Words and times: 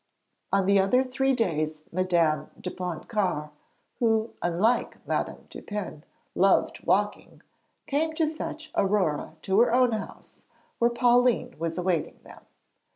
On 0.51 0.65
the 0.65 0.79
other 0.79 1.03
three 1.03 1.33
days 1.33 1.83
Madame 1.91 2.49
de 2.59 2.71
Pontcarré 2.71 3.51
(who, 3.99 4.33
unlike 4.41 4.97
Madame 5.07 5.45
Dupin, 5.51 6.03
loved 6.33 6.83
walking) 6.83 7.43
came 7.85 8.13
to 8.15 8.27
fetch 8.33 8.71
Aurore 8.75 9.35
to 9.43 9.59
her 9.59 9.71
own 9.71 9.91
house, 9.91 10.41
where 10.79 10.89
Pauline 10.89 11.53
was 11.59 11.77
awaiting 11.77 12.19
them. 12.23 12.41